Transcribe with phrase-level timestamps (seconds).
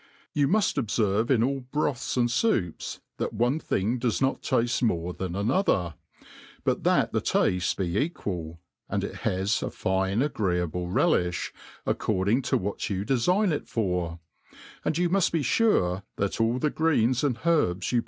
[0.33, 5.13] You muft obferve in all broths and foups that one thing does not tafte more
[5.13, 5.93] than another;
[6.63, 8.59] but thai the tafte be equal,
[8.89, 11.51] and ^ it has a fine agreeable relifli,
[11.85, 14.19] according to what you defign ic for;
[14.83, 17.99] and you muft be fure, that all the greens and herbs you